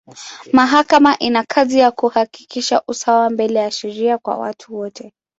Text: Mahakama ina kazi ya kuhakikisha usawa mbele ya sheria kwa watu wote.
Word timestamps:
Mahakama 0.53 1.17
ina 1.19 1.43
kazi 1.43 1.79
ya 1.79 1.91
kuhakikisha 1.91 2.81
usawa 2.87 3.29
mbele 3.29 3.59
ya 3.59 3.71
sheria 3.71 4.17
kwa 4.17 4.37
watu 4.37 4.75
wote. 4.75 5.13